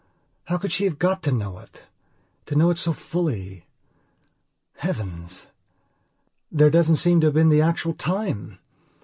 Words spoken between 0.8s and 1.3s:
have got